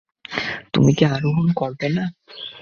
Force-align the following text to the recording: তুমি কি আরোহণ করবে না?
তুমি 0.73 0.91
কি 0.97 1.03
আরোহণ 1.07 1.47
করবে 1.55 1.87
না? 1.89 2.03